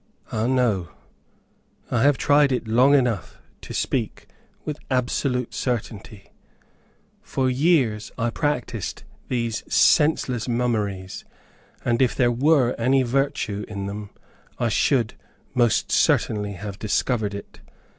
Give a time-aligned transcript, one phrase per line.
[0.31, 0.89] Ah, no!
[1.91, 4.25] I have tried it long enough to speak
[4.65, 6.33] with absolute certainty.
[7.21, 11.23] For years I practiced these senseless mummeries,
[11.85, 14.09] and if there were any virtue, in them,
[14.57, 15.13] I should,
[15.53, 17.61] most certainly have discovered it.